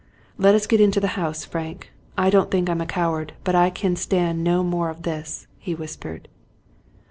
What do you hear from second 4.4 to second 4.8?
no